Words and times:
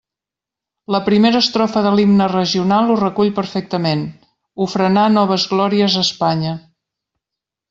La 0.93 1.01
primera 1.09 1.41
estrofa 1.45 1.83
de 1.87 1.91
l'himne 1.97 2.29
regional 2.33 2.89
ho 2.93 2.97
recull 3.01 3.31
perfectament: 3.41 4.01
«ofrenar 4.67 5.05
noves 5.19 5.47
glòries 5.53 5.99
a 6.03 6.11
Espanya». 6.11 6.57